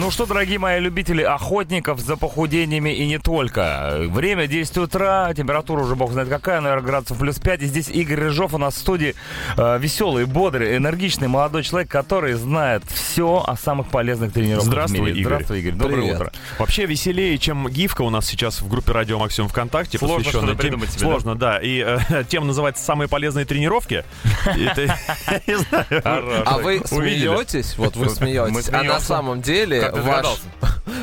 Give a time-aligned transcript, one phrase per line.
[0.00, 3.96] Ну что, дорогие мои любители охотников за похудениями и не только.
[4.10, 7.62] Время 10 утра, температура уже бог знает какая, наверное, градусов плюс 5.
[7.62, 9.16] И здесь Игорь Рыжов у нас в студии.
[9.56, 15.02] Э, веселый, бодрый, энергичный молодой человек, который знает все о самых полезных тренировках Здравствуй, в
[15.02, 15.20] мире.
[15.20, 15.32] Игорь.
[15.32, 15.72] Здравствуй, Игорь.
[15.72, 16.14] Доброе Привет.
[16.14, 16.32] утро.
[16.60, 19.98] Вообще веселее, чем гифка у нас сейчас в группе Радио Максимум ВКонтакте.
[19.98, 21.58] Сложно посвященная что-то тем- придумать себе, Сложно, да.
[21.58, 24.04] И э, тема называется «Самые полезные тренировки».
[24.46, 24.96] Это-
[25.48, 26.02] не знаю.
[26.04, 27.76] А вы смеетесь?
[27.76, 28.68] Вот вы смеетесь.
[28.72, 30.42] А на самом деле ваш, догадался?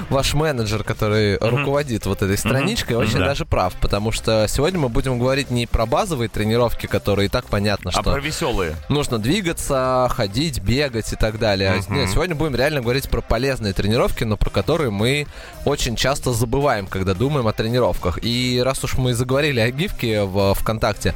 [0.09, 3.25] Ваш менеджер, который руководит вот этой страничкой, очень Да.
[3.25, 3.73] даже прав.
[3.81, 8.01] Потому что сегодня мы будем говорить не про базовые тренировки, которые и так понятно, А
[8.01, 8.75] что про веселые.
[8.89, 11.81] нужно двигаться, ходить, бегать и так далее.
[11.89, 15.27] Нет, сегодня будем реально говорить про полезные тренировки, но про которые мы
[15.65, 18.19] очень часто забываем, когда думаем о тренировках.
[18.21, 21.13] И раз уж мы заговорили о гифке в ВКонтакте,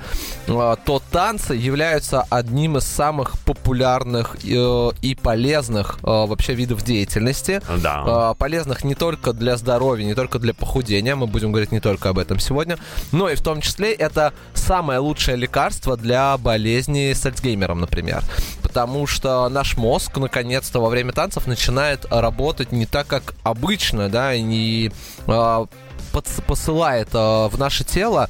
[0.47, 7.61] э, то танцы являются одним из самых популярных э, и полезных э, вообще видов деятельности.
[7.77, 8.31] Да.
[8.31, 8.35] Э,
[8.79, 12.17] полезных не только для здоровья, не только для похудения, мы будем говорить не только об
[12.17, 12.77] этом сегодня,
[13.11, 18.23] но и в том числе это самое лучшее лекарство для болезни с Альцгеймером, например.
[18.61, 24.33] Потому что наш мозг, наконец-то, во время танцев начинает работать не так, как обычно, да,
[24.33, 24.91] и не
[25.27, 25.65] э,
[26.13, 28.29] подс- посылает э, в наше тело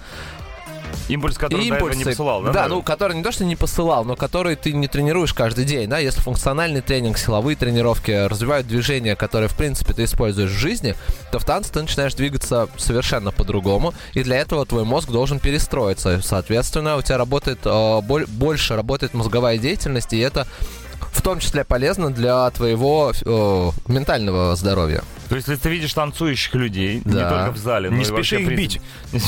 [1.08, 2.48] Импульс, который этого не посылал, да?
[2.48, 2.76] да, наверное?
[2.78, 5.98] ну, который не то, что не посылал, но который ты не тренируешь каждый день, да,
[6.00, 10.96] если функциональный тренинг, силовые тренировки развивают движения, которые, в принципе, ты используешь в жизни,
[11.32, 16.22] то в танце ты начинаешь двигаться совершенно по-другому, и для этого твой мозг должен перестроиться,
[16.24, 20.48] соответственно, у тебя работает, э, боль- больше работает мозговая деятельность, и это
[21.12, 25.04] в том числе полезно для твоего э, ментального здоровья.
[25.28, 27.30] То есть, если ты видишь танцующих людей, не Да.
[27.46, 28.82] только в зале, но Не и вообще, спеши их принципе-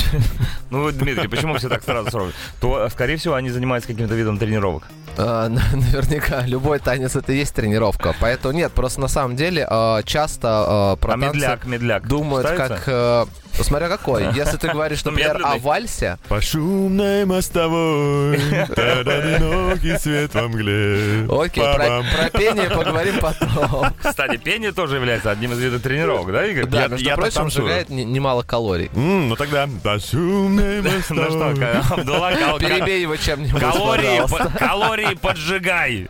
[0.72, 2.32] Ну, Дмитрий, почему все так сразу сразу?
[2.60, 4.84] То, скорее всего, они занимаются каким-то видом тренировок.
[5.18, 8.16] Э, Наверняка любой танец это и есть тренировка.
[8.22, 13.28] Поэтому нет, просто на самом деле э, часто про А танцы медляк, медляк думают как...
[13.62, 14.26] э, Смотря какой.
[14.34, 21.26] Если ты говоришь, например, о вальсе, По шумной мостовой, одинокий свет во мгле.
[21.30, 23.88] окей, про, про пение поговорим потом.
[24.02, 26.66] Кстати, пение тоже является одним из видов тренировок, да, Игорь?
[26.66, 28.90] Да, Я- между я прочим, сжигает не- немало калорий.
[28.96, 31.72] М, Ну тогда по шумной Ну что, мостовой.
[31.90, 33.62] Абдулла, Перебей его чем-нибудь,
[34.60, 36.08] калории поджигай.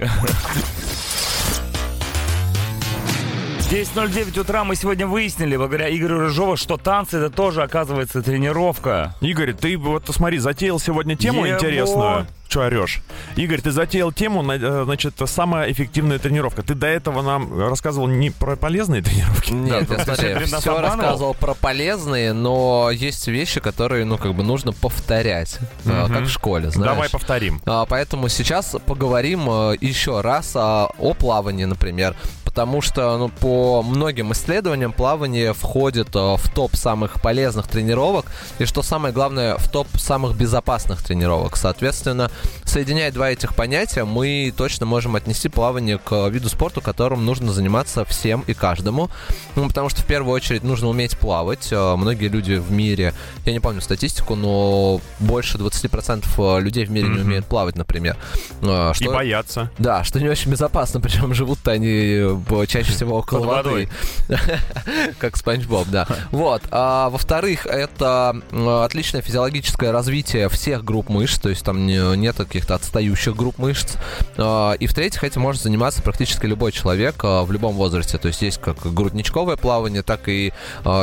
[3.72, 9.16] 10.09 утра мы сегодня выяснили, благодаря Игорю Рыжову, что танцы это тоже, оказывается, тренировка.
[9.22, 11.56] Игорь, ты вот смотри, затеял сегодня тему Его.
[11.56, 12.28] интересную.
[12.50, 13.02] Че орешь?
[13.38, 16.64] Игорь, ты затеял тему, э, значит, самая эффективная тренировка.
[16.64, 19.54] Ты до этого нам рассказывал не про полезные тренировки.
[19.54, 24.74] Нет, Да, смотри, все рассказывал про полезные, но есть вещи, которые, ну, как бы нужно
[24.74, 26.94] повторять, э, как в школе, знаешь.
[26.94, 27.62] Давай повторим.
[27.66, 32.18] А, Поэтому сейчас поговорим э, еще раз а, о плавании, например.
[32.54, 38.26] Потому что ну, по многим исследованиям плавание входит э, в топ самых полезных тренировок
[38.60, 41.56] и, что самое главное, в топ самых безопасных тренировок.
[41.56, 42.30] Соответственно,
[42.66, 48.04] соединяя два этих понятия, мы точно можем отнести плавание к виду спорта, которым нужно заниматься
[48.04, 49.10] всем и каждому.
[49.56, 51.70] Ну, потому что в первую очередь нужно уметь плавать.
[51.72, 53.14] Э, Многие люди в мире,
[53.46, 57.22] я не помню статистику, но больше 20% людей в мире не Мгм.
[57.28, 58.18] умеют плавать, например.
[58.62, 59.72] Э, И Что, бояться.
[59.78, 62.38] да, что не очень безопасно, причем живут-то они э,
[62.68, 63.90] чаще всего около воды.
[65.20, 66.08] Как Спанч Боб, да.
[66.32, 66.62] Вот.
[66.72, 68.36] А, во-вторых, это
[68.84, 73.96] отличное физиологическое развитие всех групп мышц, то есть там не- нет каких-то отстающих групп мышц.
[74.38, 78.18] А, И в-третьих, этим может заниматься практически любой человек а, в любом возрасте.
[78.18, 80.54] То есть есть как грудничковое плавание, так и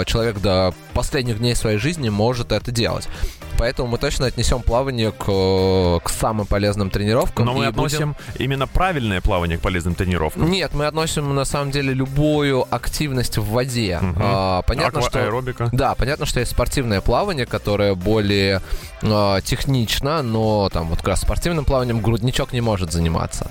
[0.07, 3.09] человек до последних дней своей жизни может это делать.
[3.59, 7.45] Поэтому мы точно отнесем плавание к, э, к самым полезным тренировкам.
[7.45, 10.51] Но мы и будем- относим именно правильное плавание к полезным тренировкам.
[10.51, 13.99] нет, мы относим на самом деле любую активность в воде.
[14.01, 14.19] Мгм.
[14.23, 15.69] А, понятно, Аква- что аэробика.
[15.73, 18.63] да, понятно, что есть спортивное плавание, которое более
[19.01, 23.49] э, технично, но там вот как раз спортивным плаванием грудничок не может заниматься.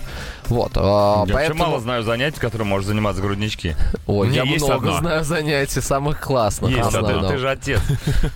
[0.47, 3.75] Вот, а, Я вообще поэтому мало знаю занятий, которым может заниматься груднички.
[4.07, 4.99] Ой, я есть много одно.
[4.99, 6.71] знаю занятий самых классных.
[6.75, 7.79] Есть, да, ты, ты же отец.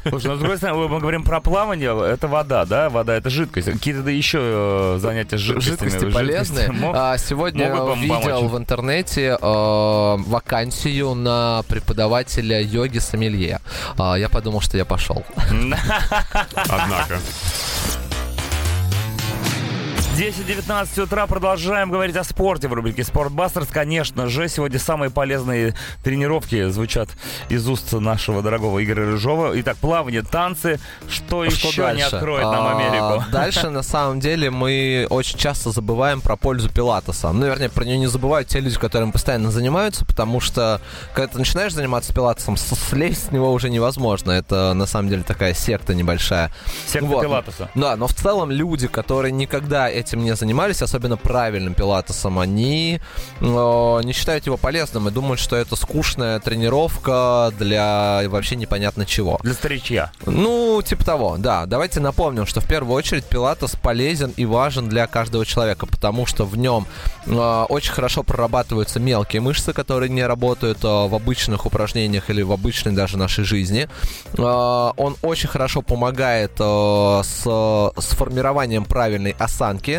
[0.07, 1.60] Слушай, ну, с другой стороны, мы говорим про плавание,
[2.03, 2.89] это вода, да?
[2.89, 3.71] Вода— это жидкость.
[3.71, 5.89] Какие-то еще э, занятия с жидкостями.
[5.89, 6.05] Жидкости
[6.93, 7.65] А, сегодня
[7.95, 8.51] видел помочь?
[8.51, 13.59] в интернете э, вакансию на преподавателя йоги сомелье.
[13.97, 15.23] А, я подумал, что я пошел.
[16.55, 17.19] Однако.
[20.17, 23.67] 10-19 утра продолжаем говорить о спорте в рубрике «Спортбастерс».
[23.67, 25.73] Конечно же, сегодня самые полезные
[26.03, 27.07] тренировки звучат
[27.47, 29.53] из уст нашего дорогого Игоря Рыжова.
[29.61, 30.79] Итак, плавание, танцы.
[31.09, 32.15] Что, еще дальше?
[32.17, 33.23] откроет нам А, Америку?
[33.31, 37.31] Дальше, на самом деле, мы очень часто забываем про пользу пилатеса.
[37.31, 40.81] Ну, вернее, про нее не забывают те люди, которым постоянно занимаются, потому что,
[41.13, 44.31] когда ты начинаешь заниматься пилатесом, слезть с него уже невозможно.
[44.31, 46.51] Это, на самом деле, такая секта небольшая.
[46.85, 47.21] Секта Вот.
[47.23, 47.69] пилатеса.
[47.75, 52.99] Да, но в целом люди, которые никогда этим не занимались, особенно правильным пилатесом, они
[53.39, 53.43] э,
[54.03, 59.39] не считают его полезным и думают, что это скучная тренировка для вообще непонятно чего.
[59.43, 60.11] Для старичья.
[60.25, 61.65] Ну, типа того, да.
[61.65, 66.45] Давайте напомним, что в первую очередь пилатес полезен и важен для каждого человека, потому что
[66.45, 66.85] в нем
[67.25, 72.51] э, очень хорошо прорабатываются мелкие мышцы, которые не работают э, в обычных упражнениях или в
[72.51, 73.87] обычной даже нашей жизни.
[74.37, 79.90] Э, он очень хорошо помогает э, с, с формированием правильной осанки.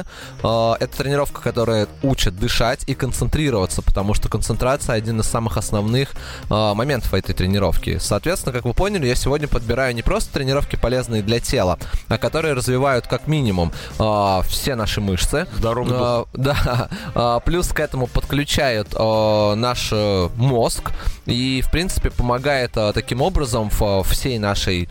[0.43, 6.11] Э, это тренировка, которая учит дышать и концентрироваться, потому что концентрация один из самых основных
[6.50, 7.99] э, моментов этой тренировки.
[7.99, 11.79] Соответственно, как вы поняли, я сегодня подбираю не просто тренировки полезные для тела,
[12.09, 15.47] а которые развивают как минимум э, все наши мышцы.
[15.56, 16.29] Здоровый дух.
[16.43, 17.41] Да.
[17.44, 20.91] Плюс к этому подключают наш э, мозг
[21.27, 23.71] и, в принципе, помогает таким образом
[24.05, 24.89] всей нашей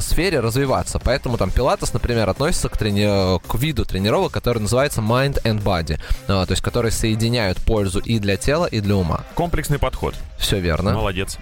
[0.00, 0.98] сфере развиваться.
[0.98, 5.94] Поэтому там пилатес, например, относится к, трени- к виду тренировок, который называется mind and body,
[5.94, 9.20] э, то есть которые соединяют пользу и для тела, и для ума.
[9.34, 10.14] Комплексный подход.
[10.38, 10.94] Все верно.
[10.94, 11.36] Молодец.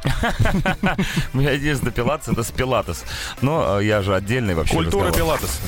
[1.33, 3.05] У меня единственный пилатес, это с пилатес.
[3.41, 5.61] Но э, я же отдельный вообще Культура пилатес.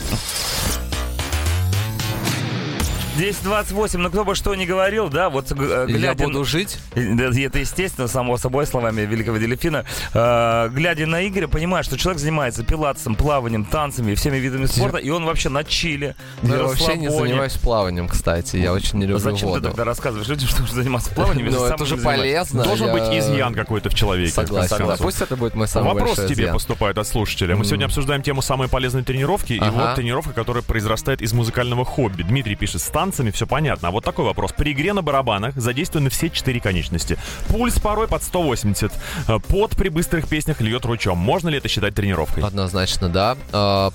[3.21, 6.25] 10.28, ну кто бы что ни говорил, да, вот э, И Я глядя...
[6.25, 6.79] буду жить.
[6.95, 9.85] Это естественно, само собой, словами великого дельфина.
[10.15, 15.11] Э, глядя на Игоря, понимаешь, что человек занимается пилатесом, плаванием, танцами, всеми видами спорта, и
[15.11, 18.57] он вообще на чиле, на Я вообще не занимаюсь плаванием, кстати.
[18.57, 19.61] Я очень не люблю Зачем воду.
[19.61, 21.51] ты тогда рассказываешь людям, что нужно заниматься плаванием?
[21.51, 22.65] Ну, это же полезно.
[22.65, 24.33] Должен я быть изъян какой-то в человеке.
[24.33, 24.87] Согласен.
[24.87, 24.97] да.
[24.97, 26.55] Пусть это будет мой самый Вопрос большой тебе изъян.
[26.55, 27.55] поступает от слушателя.
[27.55, 29.53] Мы сегодня обсуждаем тему самой полезной тренировки.
[29.53, 32.23] И вот тренировка, которая произрастает из музыкального хобби.
[32.23, 33.89] Дмитрий пишет, с танцами все понятно.
[33.89, 34.53] А вот такой вопрос.
[34.53, 37.19] При игре на барабанах задействованы все четыре конечности.
[37.49, 38.93] Пульс порой под 180.
[39.27, 41.19] Э, Пот при быстрых песнях льет ручом.
[41.19, 42.45] Можно ли это считать тренировкой?
[42.45, 43.37] Однозначно, да.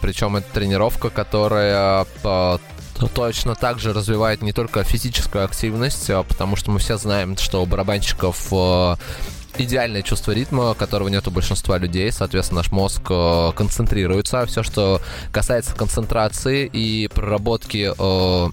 [0.02, 2.60] причем это тренировка, которая т-
[3.14, 7.62] точно так же развивает не только физическую активность, а, потому что мы все знаем, что
[7.62, 8.52] у барабанщиков
[9.58, 12.12] идеальное чувство ритма, которого нет у большинства людей.
[12.12, 14.46] Соответственно, наш мозг э, концентрируется.
[14.46, 18.50] Все, что касается концентрации и проработки э,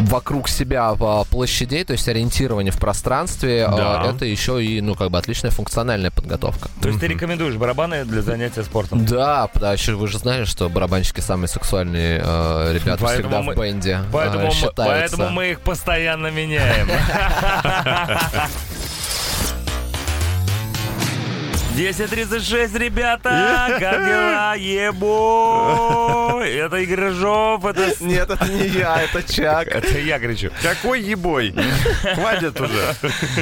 [0.00, 4.12] вокруг себя э, площадей, то есть ориентирование в пространстве, э, Да.
[4.14, 6.68] это еще и, ну, как бы отличная функциональная подготовка.
[6.82, 9.04] То есть ты рекомендуешь барабаны для занятия спортом?
[9.06, 13.54] Да, потому что вы же знали, что барабанщики самые сексуальные э, ребята Поэтому всегда мы-
[13.54, 14.00] в бенде.
[14.12, 15.16] Поэтому, э, мы, считается.
[15.16, 16.88] поэтому мы их постоянно меняем.
[21.74, 23.66] 10.36, ребята!
[23.80, 24.54] Как дела?
[24.54, 26.40] Ебо!
[26.44, 27.92] Это Игорь Рыжов, это...
[27.98, 29.66] Нет, это не я, это Чак.
[29.74, 30.50] Это я кричу.
[30.62, 31.52] Какой ебой?
[32.14, 32.94] Хватит уже.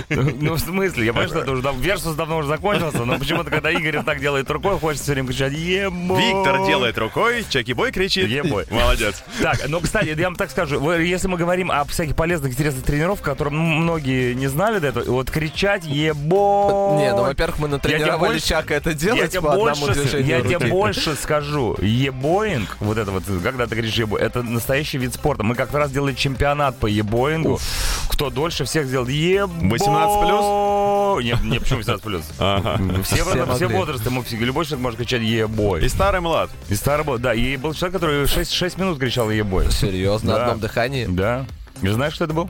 [0.09, 1.05] Ну, в смысле?
[1.05, 4.51] Я понимаю, что это уже Версус давно уже закончился, но почему-то, когда Игорь так делает
[4.51, 8.29] рукой, хочется все время кричать «Ебо!» Виктор делает рукой, Чаки Бой кричит.
[8.29, 8.65] Ебой.
[8.71, 9.23] Молодец.
[9.43, 13.25] Так, ну, кстати, я вам так скажу, если мы говорим о всяких полезных, интересных тренировках,
[13.25, 18.47] которые многие не знали до этого, вот кричать «Ебо!» Не, ну, во-первых, мы натренировали больше-
[18.49, 21.77] Чака это Я делать тебе, по одному больше, движению я тебе больше скажу.
[21.81, 25.43] Ебоинг, вот это вот, когда ты говоришь ебо, это настоящий вид спорта.
[25.43, 27.59] Мы как-то раз делали чемпионат по ебоингу.
[28.09, 29.53] Кто дольше всех сделал ебо...
[29.53, 32.23] 18 Не, не, почему 18 плюс?
[32.39, 32.79] Ага.
[33.05, 33.17] Все,
[33.55, 35.85] Все возрасты, мы все, любой человек может кричать ебой.
[35.85, 36.51] И старый млад.
[36.69, 39.71] И старый был, да, и был человек, который 6, 6 минут кричал ебой.
[39.71, 40.43] Серьезно, на Да.
[40.45, 41.07] одном дыхании?
[41.09, 41.47] Да.
[41.81, 42.49] Не знаешь, что это был?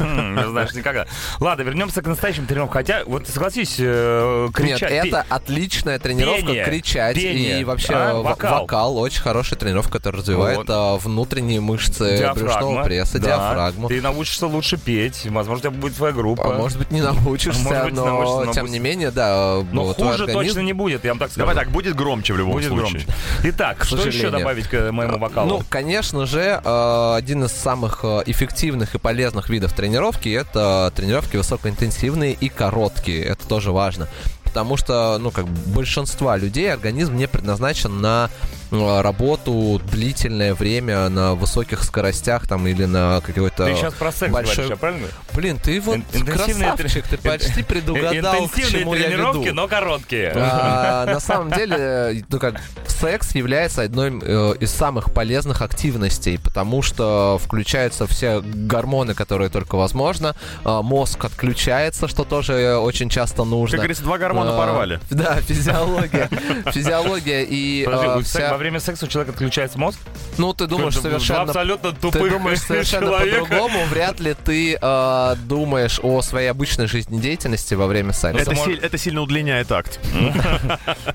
[0.00, 1.06] Не знаешь никогда.
[1.40, 2.72] Ладно, вернемся к настоящим тренировкам.
[2.74, 4.90] Хотя, вот согласись, э, Нет, кричать.
[5.06, 8.98] это отличная тренировка кричать и вообще а, в- вокал.
[8.98, 13.88] очень хорошая тренировка, которая развивает а, внутренние мышцы брюшного пресса, диафрагму.
[13.88, 15.26] Ты научишься лучше петь.
[15.30, 16.54] Возможно, у тебя будет твоя группа.
[16.54, 20.72] А может быть, не научишься, но тем будет- не менее, да, Но хуже точно не
[20.72, 21.40] будет, я вам так скажу.
[21.46, 23.00] Давай так, будет громче в любом Будет случае.
[23.00, 23.06] громче.
[23.44, 25.48] Итак, что еще добавить к моему вокалу?
[25.48, 31.36] Ну, конечно же, э, один из самых э, эффективных и полезных видов тренировки это тренировки
[31.36, 33.24] высокоинтенсивные и короткие.
[33.24, 34.08] Это тоже важно.
[34.44, 38.28] Потому что, ну, как большинства людей организм не предназначен на
[38.70, 44.30] э, работу длительное время на высоких скоростях там или на какой-то ты сейчас про секс
[44.30, 45.08] большой- говоришь, правильно?
[45.32, 49.54] Блин, ты вот Ин- интенсивные красавчик, ты почти предугадал, к чему я тренировки, веду.
[49.54, 50.32] но короткие.
[50.36, 52.60] А, на самом деле, ну как,
[53.02, 59.74] секс является одной э, из самых полезных активностей, потому что включаются все гормоны, которые только
[59.74, 63.76] возможно, э, мозг отключается, что тоже очень часто нужно.
[63.76, 65.00] Как говорится, два гормона Э, порвали.
[65.10, 66.28] Да, физиология.
[66.72, 69.98] Физиология и э, во время секса у человека отключается мозг?
[70.38, 71.42] Ну, ты думаешь совершенно...
[71.42, 77.74] абсолютно Ты тупых думаешь совершенно по-другому, вряд ли ты э, думаешь о своей обычной жизнедеятельности
[77.74, 78.52] во время секса.
[78.80, 79.98] Это, сильно удлиняет акт.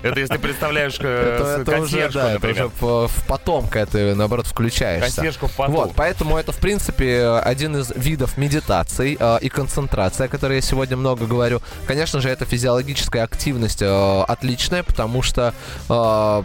[0.02, 2.64] Это если ты представляешь э, Это, это уже, да, это например.
[2.66, 5.14] уже в, в потом, когда ты, наоборот, включаешься.
[5.16, 5.72] Консьержку в поту.
[5.72, 10.62] Вот, поэтому это, в принципе, один из видов медитаций э, и концентрации, о которой я
[10.62, 11.60] сегодня много говорю.
[11.86, 15.54] Конечно же, это физиологическая активность э, отличная, потому что
[15.88, 16.42] э,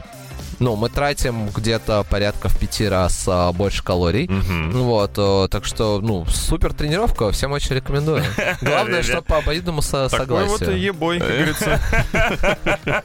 [0.59, 4.27] ну, мы тратим где-то порядка в пяти раз э, больше калорий.
[4.27, 4.71] Мгм.
[4.83, 8.23] Вот, э, так что, ну, супер тренировка, всем очень рекомендую.
[8.61, 9.05] Главное, Ребят.
[9.05, 10.79] что по обоюдному со- Такой вот согласию.
[10.81, 11.79] ебой, как говорится.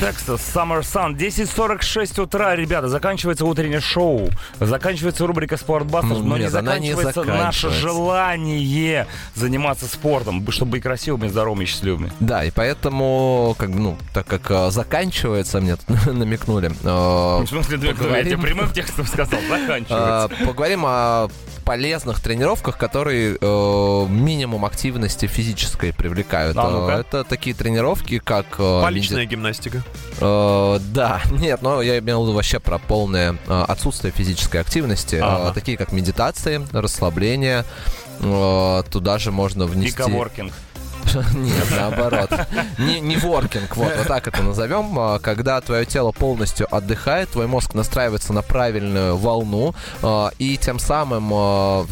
[0.00, 1.16] Texas Summer Sun.
[1.16, 4.30] 10.46 утра, ребята, заканчивается утреннее шоу.
[4.60, 7.80] Заканчивается рубрика Спортбастер, Ну, но не нет, не заканчивается наше заканчивается.
[7.80, 12.12] желание заниматься спортом, чтобы быть красивыми, здоровыми и счастливыми.
[12.20, 16.70] Да, и поэтому, как бы, ну, так как э, заканчивается, мне тут намекнули.
[16.70, 18.26] э, В смысле, я поговорим.
[18.26, 20.28] тебе прямым текстом сказал, заканчивается.
[20.40, 21.28] э, Поговорим о
[21.68, 26.56] полезных тренировках, которые э, минимум активности физической привлекают.
[26.56, 26.96] А.
[26.96, 28.46] Э, Это такие тренировки, как...
[28.56, 29.82] э, Поличная гимнастика.
[30.18, 35.16] Э, да, нет, но я имел в виду вообще про полное э, отсутствие физической активности,
[35.16, 35.52] э, Ага.
[35.52, 37.66] такие как медитации, расслабление.
[38.20, 39.90] э, Туда же можно внести...
[40.00, 40.54] И коворкинг.
[41.34, 42.30] Нет, наоборот.
[42.78, 44.98] Не, не воркинг, вот, вот так это назовем.
[44.98, 50.78] А, Когда твое тело полностью отдыхает, твой мозг настраивается на правильную волну, а, и тем
[50.78, 51.86] самым а,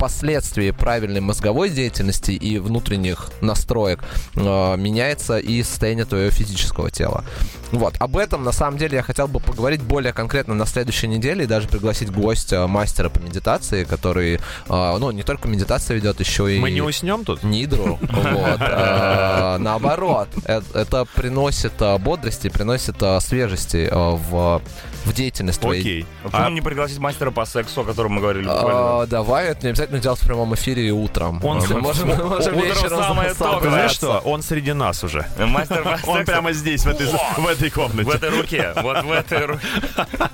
[0.00, 4.02] впоследствии правильной мозговой деятельности и внутренних настроек
[4.34, 7.22] а, меняется и состояние твоего физического тела.
[7.70, 11.44] Вот, об этом на самом деле я хотел бы поговорить более конкретно на следующей неделе
[11.44, 14.40] и даже пригласить гостя, мастера по медитации, который,
[14.70, 16.58] а, ну, не только медитация ведет, еще и...
[16.58, 17.42] Мы не уснем тут?
[17.42, 17.98] Нидру.
[18.00, 18.58] Вот.
[18.58, 24.62] А, Наоборот, э- это приносит бодрости, приносит свежести в
[25.04, 25.80] в деятельность твоей.
[25.80, 26.06] Окей.
[26.22, 29.02] А Почему А не пригласить мастера по сексу, о котором мы говорили буквально?
[29.02, 31.40] А, давай, это не обязательно делать в прямом эфире и утром.
[31.44, 34.18] Он А, мы можем, мы можем утром вечером самое сам- то, ты знаешь что?
[34.24, 35.26] Он среди нас уже.
[35.38, 38.04] Мастер Он прямо здесь, в этой, в этой комнате.
[38.04, 38.72] в этой руке.
[38.76, 39.66] Вот в этой руке.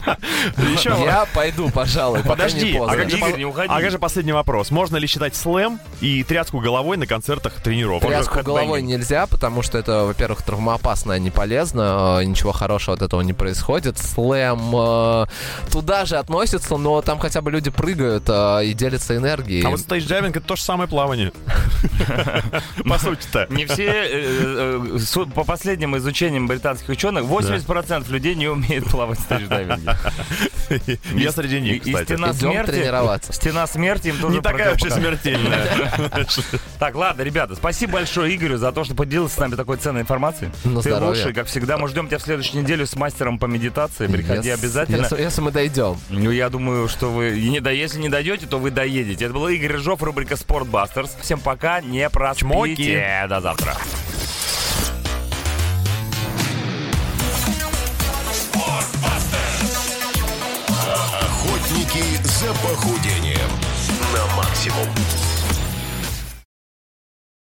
[0.72, 2.96] Еще Я пойду, пожалуй, пока Подожди, не а поздно.
[2.96, 3.68] как, же, Игорь, не уходи.
[3.72, 4.70] а как же последний вопрос?
[4.70, 8.02] Можно ли считать слэм и тряску головой на концертах тренировок?
[8.02, 12.94] Тряс- Тряску головой нельзя, потому что это, во-первых, травмоопасно и не полезно, э, ничего хорошего
[12.96, 13.98] от этого не происходит.
[13.98, 15.26] Слэм э,
[15.70, 19.45] туда же относится, но там хотя бы люди прыгают э, и делятся энергией.
[19.64, 21.32] А вот стейдж-дайвинг это то же самое плавание.
[22.84, 23.46] По сути-то.
[23.50, 29.22] Не все, э, э, по последним изучениям британских ученых, 80% людей не умеют плавать в
[29.22, 29.96] стейдж-дайвинге.
[31.14, 32.12] Я среди них, И- и кстати.
[32.14, 33.32] стена смерти, тренироваться.
[33.32, 35.02] стена смерти им тоже Не такая противопоказана.
[35.02, 35.66] смертельная.
[36.78, 40.50] Так, ладно, ребята, спасибо большое Игорю за то, что поделился с нами такой ценной информацией.
[40.82, 41.78] Ты лучший, как всегда.
[41.78, 44.06] Мы ждем тебя в следующую неделю с мастером по медитации.
[44.06, 45.06] Приходи обязательно.
[45.16, 45.96] Если, мы дойдем.
[46.10, 47.24] Ну, я думаю, что вы...
[47.36, 49.24] Если не дойдете, то вы доедете.
[49.26, 51.14] Это был Игорь Рыжов, рубрика «Спортбастерс».
[51.20, 52.46] Всем пока, не проспите.
[52.46, 53.26] Чмоки.
[53.28, 53.76] До завтра.
[61.20, 63.50] Охотники за похудением
[64.14, 64.88] на максимум.